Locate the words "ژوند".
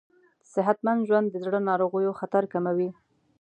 1.07-1.27